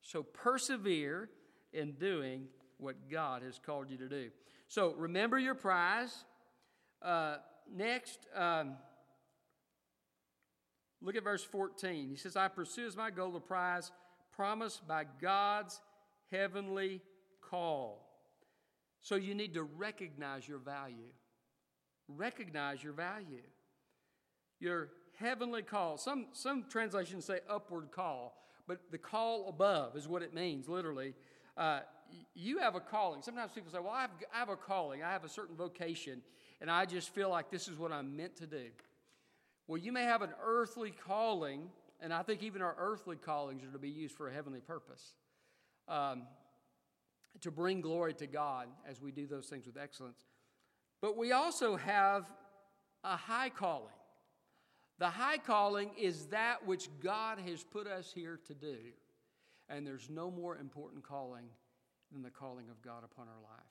So 0.05 0.21
persevere 0.21 1.29
in 1.73 1.93
doing 1.93 2.45
what 2.77 3.09
God 3.09 3.41
has 3.41 3.59
called 3.59 3.89
you 3.89 3.97
to 3.97 4.07
do. 4.07 4.29
So 4.67 4.93
remember 4.93 5.39
your 5.39 5.55
prize. 5.55 6.25
Uh, 7.01 7.37
next, 7.73 8.19
um, 8.35 8.75
look 11.01 11.15
at 11.15 11.23
verse 11.23 11.43
14. 11.43 12.09
He 12.09 12.15
says, 12.17 12.35
I 12.35 12.49
pursue 12.49 12.85
as 12.85 12.95
my 12.95 13.09
goal 13.09 13.31
the 13.31 13.39
prize 13.39 13.91
promised 14.31 14.87
by 14.87 15.05
God's 15.19 15.81
heavenly 16.31 17.01
call. 17.41 18.07
So 19.01 19.15
you 19.15 19.33
need 19.33 19.55
to 19.55 19.63
recognize 19.63 20.47
your 20.47 20.59
value. 20.59 21.13
Recognize 22.07 22.83
your 22.83 22.93
value. 22.93 23.41
Your 24.59 24.89
heavenly 25.17 25.63
call. 25.63 25.97
Some, 25.97 26.27
some 26.33 26.65
translations 26.69 27.25
say 27.25 27.39
upward 27.49 27.89
call, 27.91 28.35
but 28.67 28.79
the 28.91 28.97
call 28.97 29.47
above 29.49 29.95
is 29.95 30.07
what 30.07 30.21
it 30.21 30.33
means, 30.33 30.67
literally. 30.67 31.13
Uh, 31.57 31.79
you 32.33 32.59
have 32.59 32.75
a 32.75 32.79
calling. 32.79 33.21
Sometimes 33.21 33.51
people 33.51 33.71
say, 33.71 33.79
Well, 33.79 33.91
I 33.91 34.01
have, 34.01 34.11
I 34.33 34.39
have 34.39 34.49
a 34.49 34.55
calling, 34.55 35.03
I 35.03 35.11
have 35.11 35.23
a 35.23 35.29
certain 35.29 35.55
vocation, 35.55 36.21
and 36.61 36.69
I 36.69 36.85
just 36.85 37.09
feel 37.09 37.29
like 37.29 37.49
this 37.49 37.67
is 37.67 37.77
what 37.77 37.91
I'm 37.91 38.15
meant 38.15 38.35
to 38.37 38.47
do. 38.47 38.65
Well, 39.67 39.77
you 39.77 39.91
may 39.91 40.03
have 40.03 40.21
an 40.21 40.31
earthly 40.43 40.91
calling, 40.91 41.69
and 41.99 42.13
I 42.13 42.21
think 42.21 42.43
even 42.43 42.61
our 42.61 42.75
earthly 42.77 43.15
callings 43.15 43.63
are 43.63 43.71
to 43.71 43.79
be 43.79 43.89
used 43.89 44.15
for 44.15 44.27
a 44.27 44.33
heavenly 44.33 44.59
purpose. 44.59 45.15
Um, 45.87 46.23
to 47.41 47.51
bring 47.51 47.81
glory 47.81 48.13
to 48.13 48.27
God 48.27 48.67
as 48.87 49.01
we 49.01 49.11
do 49.11 49.27
those 49.27 49.47
things 49.47 49.65
with 49.65 49.77
excellence. 49.77 50.23
But 51.01 51.17
we 51.17 51.31
also 51.31 51.75
have 51.75 52.25
a 53.03 53.17
high 53.17 53.49
calling. 53.49 53.93
The 54.99 55.09
high 55.09 55.37
calling 55.37 55.91
is 55.97 56.27
that 56.27 56.65
which 56.65 56.87
God 57.03 57.39
has 57.39 57.63
put 57.63 57.87
us 57.87 58.11
here 58.13 58.39
to 58.47 58.53
do. 58.53 58.77
And 59.67 59.85
there's 59.85 60.09
no 60.09 60.31
more 60.31 60.57
important 60.57 61.03
calling 61.03 61.45
than 62.11 62.21
the 62.21 62.29
calling 62.29 62.69
of 62.69 62.81
God 62.81 63.03
upon 63.03 63.27
our 63.27 63.41
life. 63.41 63.65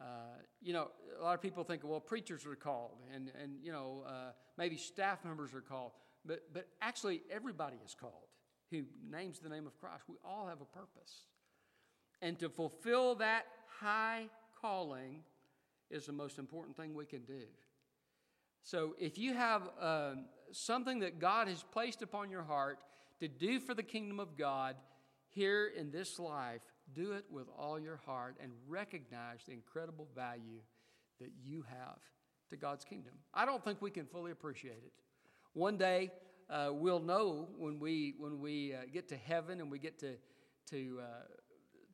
Uh, 0.00 0.42
you 0.62 0.72
know, 0.72 0.88
a 1.20 1.22
lot 1.22 1.34
of 1.34 1.42
people 1.42 1.62
think, 1.62 1.82
well, 1.84 2.00
preachers 2.00 2.46
are 2.46 2.56
called, 2.56 2.98
and, 3.14 3.30
and 3.40 3.52
you 3.62 3.70
know, 3.70 4.02
uh, 4.06 4.32
maybe 4.56 4.76
staff 4.76 5.24
members 5.24 5.54
are 5.54 5.60
called. 5.60 5.92
But, 6.24 6.42
but 6.52 6.66
actually, 6.80 7.22
everybody 7.30 7.76
is 7.84 7.94
called 7.94 8.28
who 8.70 8.82
names 9.10 9.38
the 9.38 9.48
name 9.48 9.66
of 9.66 9.78
Christ. 9.78 10.04
We 10.08 10.16
all 10.24 10.46
have 10.46 10.60
a 10.60 10.64
purpose. 10.64 11.26
And 12.22 12.38
to 12.38 12.48
fulfill 12.48 13.14
that 13.16 13.44
high 13.80 14.26
calling 14.60 15.22
is 15.90 16.06
the 16.06 16.12
most 16.12 16.38
important 16.38 16.76
thing 16.76 16.94
we 16.94 17.04
can 17.04 17.22
do. 17.24 17.42
So 18.64 18.94
if 18.98 19.18
you 19.18 19.34
have 19.34 19.62
uh, 19.78 20.12
something 20.50 21.00
that 21.00 21.18
God 21.18 21.48
has 21.48 21.62
placed 21.62 22.00
upon 22.00 22.30
your 22.30 22.42
heart 22.42 22.78
to 23.20 23.28
do 23.28 23.60
for 23.60 23.74
the 23.74 23.82
kingdom 23.82 24.18
of 24.18 24.38
God 24.38 24.76
here 25.28 25.70
in 25.76 25.90
this 25.90 26.18
life, 26.18 26.62
do 26.94 27.12
it 27.12 27.26
with 27.30 27.46
all 27.58 27.78
your 27.78 28.00
heart 28.06 28.36
and 28.42 28.52
recognize 28.66 29.40
the 29.46 29.52
incredible 29.52 30.08
value 30.16 30.60
that 31.20 31.28
you 31.44 31.62
have 31.68 31.98
to 32.48 32.56
God's 32.56 32.86
kingdom. 32.86 33.12
I 33.34 33.44
don't 33.44 33.62
think 33.62 33.82
we 33.82 33.90
can 33.90 34.06
fully 34.06 34.30
appreciate 34.30 34.82
it. 34.82 34.92
One 35.52 35.76
day, 35.76 36.10
uh, 36.48 36.70
we'll 36.72 37.00
know 37.00 37.48
when 37.58 37.78
we, 37.78 38.14
when 38.18 38.40
we 38.40 38.72
uh, 38.72 38.78
get 38.90 39.08
to 39.10 39.16
heaven 39.16 39.60
and 39.60 39.70
we 39.70 39.78
get 39.78 39.98
to, 39.98 40.14
to 40.70 41.00
uh, 41.02 41.04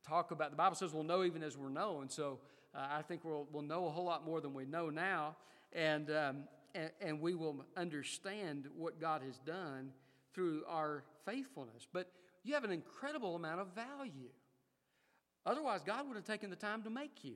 talk 0.07 0.31
about, 0.31 0.51
the 0.51 0.57
Bible 0.57 0.77
says 0.77 0.93
we'll 0.93 1.03
know 1.03 1.25
even 1.25 1.43
as 1.43 1.57
we're 1.57 1.69
known. 1.69 2.07
So 2.09 2.39
uh, 2.73 2.87
I 2.91 3.01
think 3.01 3.25
we'll, 3.25 3.45
we'll 3.51 3.61
know 3.61 3.87
a 3.87 3.89
whole 3.89 4.05
lot 4.05 4.25
more 4.25 4.39
than 4.39 4.53
we 4.53 4.63
know 4.63 4.89
now. 4.89 5.35
And, 5.73 6.09
um, 6.11 6.43
and, 6.75 6.91
and 7.01 7.21
we 7.21 7.35
will 7.35 7.65
understand 7.75 8.67
what 8.75 8.99
God 8.99 9.21
has 9.25 9.37
done 9.39 9.91
through 10.33 10.63
our 10.67 11.03
faithfulness. 11.25 11.87
But 11.91 12.11
you 12.43 12.53
have 12.53 12.63
an 12.63 12.71
incredible 12.71 13.35
amount 13.35 13.59
of 13.59 13.67
value. 13.75 14.29
Otherwise, 15.45 15.81
God 15.85 16.07
would 16.07 16.15
have 16.15 16.25
taken 16.25 16.49
the 16.49 16.55
time 16.55 16.83
to 16.83 16.89
make 16.89 17.23
you, 17.23 17.35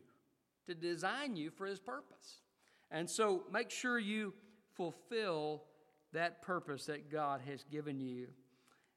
to 0.68 0.76
design 0.76 1.36
you 1.36 1.52
for 1.52 1.66
His 1.66 1.80
purpose. 1.80 2.42
And 2.92 3.10
so 3.10 3.44
make 3.52 3.72
sure 3.72 3.98
you 4.00 4.34
fulfill 4.74 5.64
that 6.14 6.42
purpose 6.42 6.86
that 6.86 7.12
God 7.12 7.42
has 7.48 7.64
given 7.64 8.00
you 8.00 8.28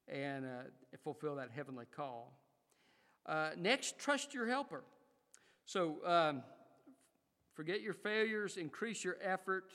and 0.07 0.45
uh, 0.45 0.97
fulfill 1.03 1.37
that 1.37 1.51
heavenly 1.55 1.87
call. 1.95 2.39
Uh, 3.27 3.51
next, 3.57 3.99
trust 3.99 4.33
your 4.35 4.47
helper. 4.47 4.85
So 5.65 5.97
um, 6.07 6.43
forget 7.55 7.83
your 7.83 7.93
failures, 7.93 8.57
increase 8.57 9.05
your 9.05 9.17
effort, 9.23 9.73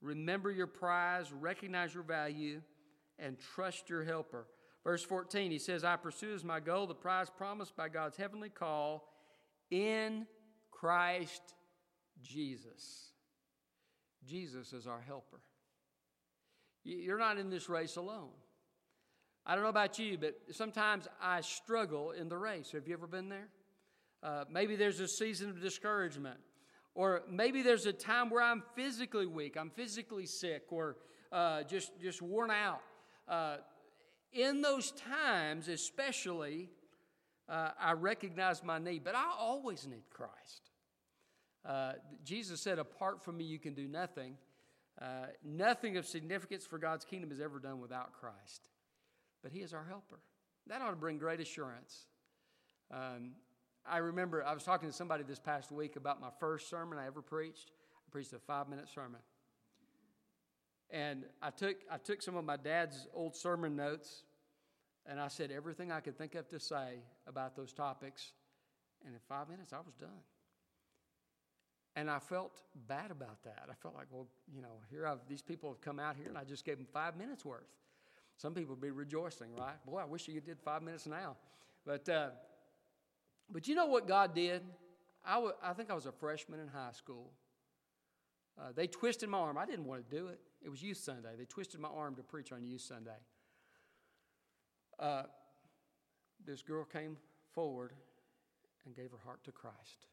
remember 0.00 0.50
your 0.50 0.66
prize, 0.66 1.32
recognize 1.32 1.94
your 1.94 2.02
value, 2.02 2.60
and 3.18 3.36
trust 3.54 3.88
your 3.88 4.04
helper. 4.04 4.46
Verse 4.84 5.02
14, 5.02 5.50
he 5.50 5.58
says, 5.58 5.84
I 5.84 5.96
pursue 5.96 6.34
as 6.34 6.44
my 6.44 6.60
goal 6.60 6.86
the 6.86 6.94
prize 6.94 7.28
promised 7.30 7.76
by 7.76 7.88
God's 7.88 8.16
heavenly 8.16 8.48
call 8.48 9.08
in 9.70 10.26
Christ 10.70 11.42
Jesus. 12.22 13.12
Jesus 14.24 14.72
is 14.72 14.86
our 14.86 15.00
helper. 15.00 15.40
You're 16.84 17.18
not 17.18 17.38
in 17.38 17.50
this 17.50 17.68
race 17.68 17.96
alone. 17.96 18.30
I 19.44 19.54
don't 19.54 19.64
know 19.64 19.70
about 19.70 19.98
you, 19.98 20.18
but 20.18 20.34
sometimes 20.50 21.08
I 21.20 21.40
struggle 21.40 22.12
in 22.12 22.28
the 22.28 22.36
race. 22.36 22.72
Have 22.72 22.86
you 22.86 22.94
ever 22.94 23.06
been 23.06 23.28
there? 23.28 23.48
Uh, 24.22 24.44
maybe 24.50 24.76
there's 24.76 25.00
a 25.00 25.08
season 25.08 25.48
of 25.50 25.60
discouragement, 25.60 26.38
or 26.94 27.22
maybe 27.30 27.62
there's 27.62 27.86
a 27.86 27.92
time 27.92 28.30
where 28.30 28.42
I'm 28.42 28.62
physically 28.74 29.26
weak, 29.26 29.56
I'm 29.56 29.70
physically 29.70 30.26
sick, 30.26 30.64
or 30.70 30.96
uh, 31.32 31.62
just 31.62 31.92
just 32.00 32.22
worn 32.22 32.50
out. 32.50 32.80
Uh, 33.28 33.58
in 34.32 34.60
those 34.62 34.92
times, 34.92 35.68
especially, 35.68 36.70
uh, 37.48 37.70
I 37.80 37.92
recognize 37.92 38.62
my 38.62 38.78
need, 38.78 39.04
but 39.04 39.14
I 39.14 39.30
always 39.38 39.86
need 39.86 40.10
Christ. 40.10 40.70
Uh, 41.64 41.92
Jesus 42.24 42.60
said, 42.60 42.78
"Apart 42.78 43.22
from 43.22 43.36
me, 43.36 43.44
you 43.44 43.58
can 43.58 43.74
do 43.74 43.88
nothing." 43.88 44.36
Uh, 45.00 45.26
nothing 45.44 45.96
of 45.96 46.04
significance 46.06 46.66
for 46.66 46.76
God's 46.76 47.04
kingdom 47.04 47.30
is 47.30 47.40
ever 47.40 47.60
done 47.60 47.80
without 47.80 48.12
Christ, 48.12 48.68
but 49.44 49.52
He 49.52 49.60
is 49.60 49.72
our 49.72 49.84
helper. 49.84 50.18
That 50.66 50.82
ought 50.82 50.90
to 50.90 50.96
bring 50.96 51.18
great 51.18 51.40
assurance. 51.40 52.06
Um, 52.90 53.32
I 53.90 53.98
remember 53.98 54.44
I 54.44 54.52
was 54.52 54.64
talking 54.64 54.88
to 54.88 54.94
somebody 54.94 55.24
this 55.24 55.38
past 55.38 55.72
week 55.72 55.96
about 55.96 56.20
my 56.20 56.28
first 56.38 56.68
sermon 56.68 56.98
I 56.98 57.06
ever 57.06 57.22
preached. 57.22 57.72
I 58.06 58.10
preached 58.10 58.32
a 58.32 58.38
five 58.38 58.68
minute 58.68 58.88
sermon. 58.88 59.20
And 60.90 61.24
I 61.42 61.50
took, 61.50 61.76
I 61.90 61.98
took 61.98 62.22
some 62.22 62.36
of 62.36 62.44
my 62.44 62.56
dad's 62.56 63.06
old 63.14 63.36
sermon 63.36 63.76
notes 63.76 64.22
and 65.06 65.20
I 65.20 65.28
said 65.28 65.50
everything 65.50 65.90
I 65.90 66.00
could 66.00 66.16
think 66.16 66.34
of 66.34 66.48
to 66.50 66.60
say 66.60 67.00
about 67.26 67.56
those 67.56 67.72
topics. 67.72 68.32
And 69.04 69.14
in 69.14 69.20
five 69.28 69.48
minutes, 69.48 69.72
I 69.72 69.78
was 69.78 69.94
done. 69.94 70.08
And 71.96 72.10
I 72.10 72.18
felt 72.18 72.62
bad 72.86 73.10
about 73.10 73.42
that. 73.44 73.68
I 73.70 73.74
felt 73.74 73.94
like, 73.94 74.06
well, 74.10 74.28
you 74.54 74.62
know, 74.62 74.80
here 74.90 75.06
I've, 75.06 75.18
these 75.28 75.42
people 75.42 75.70
have 75.70 75.80
come 75.80 75.98
out 75.98 76.16
here 76.16 76.28
and 76.28 76.38
I 76.38 76.44
just 76.44 76.64
gave 76.64 76.76
them 76.76 76.86
five 76.92 77.16
minutes 77.16 77.44
worth. 77.44 77.68
Some 78.36 78.54
people 78.54 78.74
would 78.74 78.82
be 78.82 78.90
rejoicing, 78.90 79.54
right? 79.56 79.84
Boy, 79.84 79.98
I 79.98 80.04
wish 80.04 80.28
you 80.28 80.40
did 80.40 80.60
five 80.60 80.82
minutes 80.82 81.06
now. 81.06 81.36
But, 81.84 82.08
uh, 82.08 82.28
but 83.50 83.68
you 83.68 83.74
know 83.74 83.86
what 83.86 84.06
God 84.06 84.34
did? 84.34 84.62
I, 85.24 85.34
w- 85.34 85.54
I 85.62 85.72
think 85.72 85.90
I 85.90 85.94
was 85.94 86.06
a 86.06 86.12
freshman 86.12 86.60
in 86.60 86.68
high 86.68 86.92
school. 86.92 87.30
Uh, 88.58 88.72
they 88.74 88.86
twisted 88.86 89.28
my 89.28 89.38
arm. 89.38 89.56
I 89.58 89.66
didn't 89.66 89.84
want 89.84 90.08
to 90.08 90.16
do 90.16 90.28
it. 90.28 90.40
It 90.62 90.68
was 90.68 90.82
Youth 90.82 90.98
Sunday. 90.98 91.30
They 91.38 91.44
twisted 91.44 91.80
my 91.80 91.88
arm 91.88 92.16
to 92.16 92.22
preach 92.22 92.52
on 92.52 92.64
Youth 92.64 92.80
Sunday. 92.80 93.10
Uh, 94.98 95.24
this 96.44 96.62
girl 96.62 96.84
came 96.84 97.16
forward 97.52 97.92
and 98.84 98.96
gave 98.96 99.10
her 99.12 99.18
heart 99.24 99.44
to 99.44 99.52
Christ. 99.52 100.06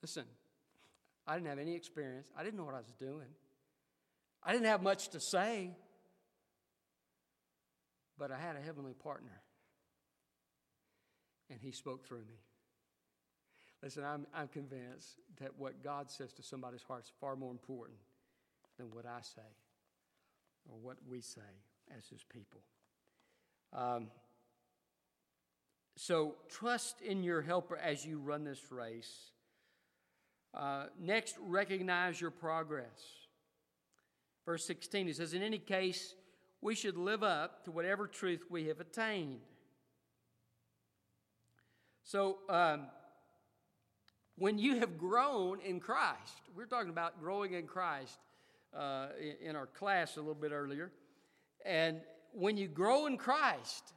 Listen, 0.00 0.24
I 1.26 1.34
didn't 1.34 1.48
have 1.48 1.58
any 1.58 1.74
experience. 1.74 2.28
I 2.36 2.42
didn't 2.42 2.58
know 2.58 2.64
what 2.64 2.74
I 2.74 2.80
was 2.80 2.92
doing. 2.98 3.28
I 4.42 4.52
didn't 4.52 4.66
have 4.66 4.82
much 4.82 5.10
to 5.10 5.20
say, 5.20 5.70
but 8.18 8.32
I 8.32 8.38
had 8.38 8.56
a 8.56 8.60
heavenly 8.60 8.94
partner, 8.94 9.40
and 11.52 11.60
he 11.60 11.70
spoke 11.70 12.04
through 12.06 12.24
me. 12.24 12.40
Listen, 13.82 14.04
I'm, 14.04 14.26
I'm 14.34 14.48
convinced 14.48 15.20
that 15.40 15.50
what 15.58 15.84
God 15.84 16.10
says 16.10 16.32
to 16.34 16.42
somebody's 16.42 16.82
heart 16.82 17.04
is 17.04 17.12
far 17.20 17.36
more 17.36 17.50
important 17.50 17.98
than 18.78 18.86
what 18.90 19.04
I 19.06 19.20
say 19.20 19.42
or 20.70 20.78
what 20.80 20.96
we 21.08 21.20
say 21.20 21.40
as 21.96 22.06
His 22.06 22.22
people. 22.22 22.60
Um, 23.72 24.08
so 25.96 26.36
trust 26.48 27.02
in 27.02 27.22
your 27.22 27.42
helper 27.42 27.76
as 27.76 28.06
you 28.06 28.18
run 28.18 28.44
this 28.44 28.70
race. 28.70 29.32
Uh, 30.54 30.86
next, 31.00 31.36
recognize 31.40 32.20
your 32.20 32.30
progress. 32.30 32.86
Verse 34.46 34.64
16, 34.64 35.06
he 35.06 35.12
says, 35.12 35.34
In 35.34 35.42
any 35.42 35.58
case, 35.58 36.14
we 36.60 36.74
should 36.74 36.96
live 36.96 37.22
up 37.22 37.64
to 37.64 37.70
whatever 37.70 38.06
truth 38.06 38.44
we 38.48 38.66
have 38.68 38.80
attained. 38.80 39.40
So, 42.12 42.40
um, 42.50 42.88
when 44.36 44.58
you 44.58 44.80
have 44.80 44.98
grown 44.98 45.62
in 45.62 45.80
Christ, 45.80 46.42
we're 46.54 46.66
talking 46.66 46.90
about 46.90 47.18
growing 47.22 47.54
in 47.54 47.66
Christ 47.66 48.18
uh, 48.78 49.06
in, 49.42 49.56
our 49.56 49.64
class 49.64 50.16
a 50.16 50.20
little 50.20 50.34
bit 50.34 50.52
earlier. 50.52 50.92
And 51.64 52.02
when 52.34 52.58
you 52.58 52.68
grow 52.68 53.06
in 53.06 53.16
Christ, 53.16 53.94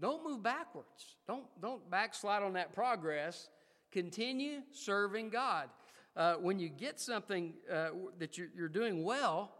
don't 0.00 0.24
move 0.24 0.42
backwards. 0.42 1.14
Don't, 1.28 1.44
don't 1.62 1.88
backslide 1.92 2.42
on 2.42 2.54
that 2.54 2.74
progress. 2.74 3.50
Continue 3.92 4.62
serving 4.72 5.30
God. 5.30 5.68
Uh, 6.16 6.34
when 6.40 6.58
you 6.58 6.68
get 6.68 6.98
something 6.98 7.54
uh, 7.72 7.90
that 8.18 8.36
you're, 8.36 8.48
you're, 8.52 8.68
doing 8.68 9.04
well, 9.04 9.52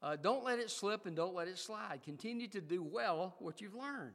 uh, 0.00 0.14
don't 0.14 0.44
let 0.44 0.60
it 0.60 0.70
slip 0.70 1.06
and 1.06 1.16
don't 1.16 1.34
let 1.34 1.48
it 1.48 1.58
slide. 1.58 2.02
Continue 2.04 2.46
to 2.46 2.60
do 2.60 2.84
well 2.84 3.34
what 3.40 3.60
you've 3.60 3.74
learned. 3.74 4.14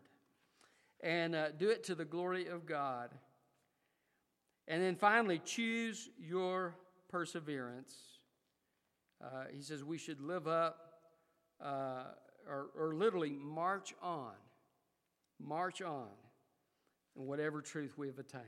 And 1.02 1.36
uh, 1.36 1.52
do 1.52 1.70
it 1.70 1.84
to 1.86 1.96
the 1.96 2.06
glory 2.06 2.48
of 2.48 2.66
God. 2.66 3.12
And 4.68 4.82
then 4.82 4.96
finally, 4.96 5.40
choose 5.44 6.10
your 6.20 6.76
perseverance. 7.10 7.94
Uh, 9.24 9.46
he 9.52 9.62
says 9.62 9.84
we 9.84 9.98
should 9.98 10.22
live 10.22 10.48
up 10.48 10.88
uh, 11.64 12.04
or, 12.48 12.68
or 12.78 12.94
literally 12.94 13.38
march 13.42 13.94
on, 14.02 14.34
march 15.40 15.82
on 15.82 16.10
in 17.16 17.26
whatever 17.26 17.62
truth 17.62 17.98
we 17.98 18.08
have 18.08 18.20
attained. 18.20 18.44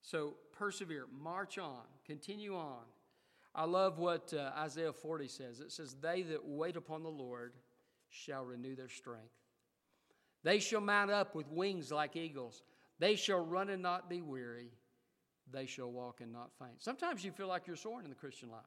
So 0.00 0.34
persevere, 0.52 1.06
march 1.22 1.58
on, 1.58 1.82
continue 2.06 2.56
on. 2.56 2.82
I 3.54 3.64
love 3.64 3.98
what 3.98 4.32
uh, 4.32 4.50
Isaiah 4.58 4.92
40 4.92 5.28
says. 5.28 5.60
It 5.60 5.72
says, 5.72 5.94
They 6.00 6.22
that 6.22 6.44
wait 6.44 6.76
upon 6.76 7.02
the 7.02 7.10
Lord 7.10 7.52
shall 8.08 8.44
renew 8.44 8.74
their 8.74 8.88
strength. 8.88 9.41
They 10.44 10.58
shall 10.58 10.80
mount 10.80 11.10
up 11.10 11.34
with 11.34 11.48
wings 11.48 11.92
like 11.92 12.16
eagles. 12.16 12.62
They 12.98 13.14
shall 13.16 13.44
run 13.44 13.70
and 13.70 13.82
not 13.82 14.10
be 14.10 14.20
weary. 14.20 14.70
They 15.52 15.66
shall 15.66 15.90
walk 15.90 16.20
and 16.20 16.32
not 16.32 16.50
faint. 16.58 16.82
Sometimes 16.82 17.24
you 17.24 17.32
feel 17.32 17.46
like 17.46 17.66
you're 17.66 17.76
soaring 17.76 18.04
in 18.04 18.10
the 18.10 18.16
Christian 18.16 18.50
life. 18.50 18.62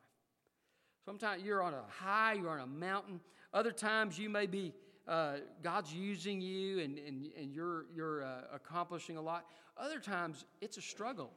Sometimes 1.03 1.43
you're 1.43 1.61
on 1.61 1.73
a 1.73 1.83
high, 1.87 2.33
you're 2.33 2.49
on 2.49 2.59
a 2.59 2.67
mountain. 2.67 3.19
Other 3.53 3.71
times 3.71 4.17
you 4.17 4.29
may 4.29 4.45
be, 4.45 4.73
uh, 5.07 5.35
God's 5.61 5.93
using 5.93 6.41
you 6.41 6.79
and, 6.79 6.97
and, 6.97 7.29
and 7.39 7.53
you're, 7.53 7.85
you're 7.93 8.23
uh, 8.23 8.41
accomplishing 8.53 9.17
a 9.17 9.21
lot. 9.21 9.45
Other 9.77 9.99
times 9.99 10.45
it's 10.61 10.77
a 10.77 10.81
struggle 10.81 11.31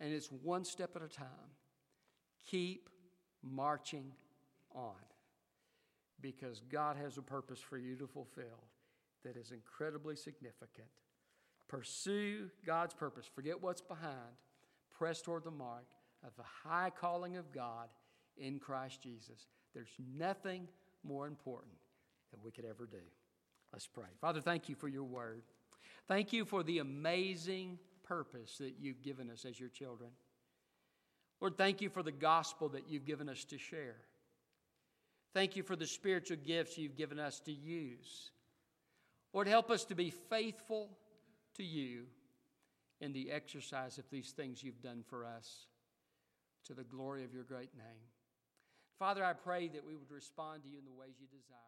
and 0.00 0.12
it's 0.12 0.30
one 0.30 0.64
step 0.64 0.90
at 0.96 1.02
a 1.02 1.08
time. 1.08 1.26
Keep 2.46 2.88
marching 3.42 4.12
on 4.74 4.94
because 6.20 6.62
God 6.70 6.96
has 6.96 7.18
a 7.18 7.22
purpose 7.22 7.58
for 7.58 7.76
you 7.76 7.96
to 7.96 8.06
fulfill 8.06 8.64
that 9.24 9.36
is 9.36 9.52
incredibly 9.52 10.16
significant. 10.16 10.88
Pursue 11.68 12.50
God's 12.66 12.94
purpose. 12.94 13.26
Forget 13.34 13.62
what's 13.62 13.80
behind. 13.80 14.36
Press 14.90 15.22
toward 15.22 15.44
the 15.44 15.50
mark 15.50 15.86
of 16.24 16.34
the 16.36 16.68
high 16.68 16.90
calling 16.90 17.36
of 17.36 17.52
God 17.52 17.88
in 18.36 18.58
Christ 18.58 19.02
Jesus. 19.02 19.46
There's 19.74 19.94
nothing 20.16 20.68
more 21.04 21.26
important 21.26 21.74
that 22.30 22.42
we 22.44 22.50
could 22.50 22.64
ever 22.64 22.86
do. 22.86 22.98
Let's 23.72 23.86
pray. 23.86 24.04
Father, 24.20 24.40
thank 24.40 24.68
you 24.68 24.74
for 24.74 24.88
your 24.88 25.04
word. 25.04 25.42
Thank 26.08 26.32
you 26.32 26.44
for 26.44 26.62
the 26.62 26.78
amazing 26.78 27.78
purpose 28.02 28.58
that 28.58 28.74
you've 28.78 29.02
given 29.02 29.30
us 29.30 29.44
as 29.44 29.58
your 29.58 29.68
children. 29.70 30.10
Lord, 31.40 31.56
thank 31.56 31.80
you 31.80 31.88
for 31.88 32.02
the 32.02 32.12
gospel 32.12 32.68
that 32.70 32.88
you've 32.88 33.04
given 33.04 33.28
us 33.28 33.44
to 33.46 33.58
share. 33.58 33.96
Thank 35.34 35.56
you 35.56 35.62
for 35.62 35.76
the 35.76 35.86
spiritual 35.86 36.36
gifts 36.44 36.76
you've 36.76 36.96
given 36.96 37.18
us 37.18 37.40
to 37.40 37.52
use. 37.52 38.30
Lord, 39.32 39.48
help 39.48 39.70
us 39.70 39.84
to 39.86 39.94
be 39.94 40.10
faithful 40.10 40.90
to 41.56 41.62
you 41.62 42.04
in 43.00 43.12
the 43.12 43.30
exercise 43.30 43.98
of 43.98 44.04
these 44.10 44.30
things 44.30 44.62
you've 44.62 44.82
done 44.82 45.02
for 45.08 45.24
us 45.24 45.66
to 46.66 46.74
the 46.74 46.84
glory 46.84 47.24
of 47.24 47.34
your 47.34 47.44
great 47.44 47.74
name. 47.76 48.08
Father, 48.98 49.24
I 49.24 49.32
pray 49.32 49.68
that 49.68 49.84
we 49.84 49.96
would 49.96 50.10
respond 50.10 50.62
to 50.62 50.68
you 50.68 50.78
in 50.78 50.84
the 50.84 50.92
ways 50.92 51.14
you 51.18 51.26
desire. 51.26 51.58